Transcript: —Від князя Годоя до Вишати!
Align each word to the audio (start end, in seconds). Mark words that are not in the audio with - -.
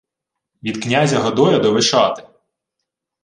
—Від 0.63 0.83
князя 0.83 1.19
Годоя 1.19 1.59
до 1.59 1.71
Вишати! 1.73 2.23